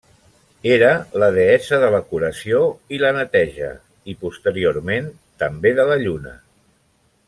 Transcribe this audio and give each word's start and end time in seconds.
Era 0.75 0.87
la 1.23 1.27
deessa 1.35 1.79
de 1.83 1.91
la 1.97 1.99
curació 2.13 2.63
i 2.97 3.01
la 3.05 3.13
neteja, 3.19 3.71
i 4.15 4.19
posteriorment, 4.25 5.15
també 5.45 5.79
de 5.83 5.91
la 5.93 6.03
lluna. 6.07 6.39